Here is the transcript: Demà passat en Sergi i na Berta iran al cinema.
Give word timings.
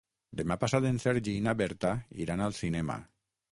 Demà 0.39 0.55
passat 0.63 0.87
en 0.91 0.97
Sergi 1.03 1.35
i 1.41 1.45
na 1.49 1.55
Berta 1.61 1.93
iran 2.27 2.45
al 2.49 2.59
cinema. 2.65 3.01